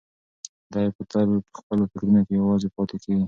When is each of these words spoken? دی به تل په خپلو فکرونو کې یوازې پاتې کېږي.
دی 0.71 0.85
به 0.95 1.03
تل 1.11 1.29
په 1.51 1.51
خپلو 1.59 1.83
فکرونو 1.91 2.21
کې 2.27 2.33
یوازې 2.39 2.67
پاتې 2.75 2.95
کېږي. 3.03 3.19